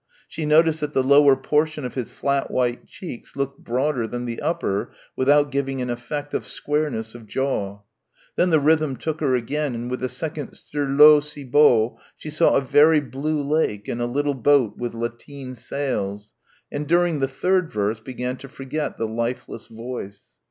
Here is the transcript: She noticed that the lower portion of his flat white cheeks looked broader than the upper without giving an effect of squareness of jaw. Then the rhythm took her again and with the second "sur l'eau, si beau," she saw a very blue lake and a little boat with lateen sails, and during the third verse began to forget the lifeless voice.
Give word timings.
She 0.27 0.47
noticed 0.47 0.79
that 0.81 0.93
the 0.93 1.03
lower 1.03 1.35
portion 1.35 1.85
of 1.85 1.93
his 1.93 2.11
flat 2.11 2.49
white 2.49 2.87
cheeks 2.87 3.35
looked 3.35 3.63
broader 3.63 4.07
than 4.07 4.25
the 4.25 4.41
upper 4.41 4.91
without 5.15 5.51
giving 5.51 5.79
an 5.79 5.91
effect 5.91 6.33
of 6.33 6.43
squareness 6.43 7.13
of 7.13 7.27
jaw. 7.27 7.81
Then 8.35 8.49
the 8.49 8.59
rhythm 8.59 8.95
took 8.95 9.19
her 9.19 9.35
again 9.35 9.75
and 9.75 9.91
with 9.91 9.99
the 9.99 10.09
second 10.09 10.55
"sur 10.55 10.87
l'eau, 10.87 11.19
si 11.19 11.43
beau," 11.43 11.99
she 12.17 12.31
saw 12.31 12.55
a 12.55 12.61
very 12.61 12.99
blue 12.99 13.43
lake 13.43 13.87
and 13.87 14.01
a 14.01 14.07
little 14.07 14.33
boat 14.33 14.75
with 14.75 14.95
lateen 14.95 15.53
sails, 15.53 16.33
and 16.71 16.87
during 16.87 17.19
the 17.19 17.27
third 17.27 17.71
verse 17.71 17.99
began 17.99 18.37
to 18.37 18.49
forget 18.49 18.97
the 18.97 19.07
lifeless 19.07 19.67
voice. 19.67 20.29